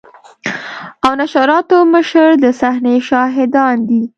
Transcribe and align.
او 1.05 1.11
نشراتو 1.21 1.77
مشر 1.93 2.29
د 2.43 2.45
صحنې 2.59 2.95
شاهدان 3.09 3.77
دي. 3.89 4.01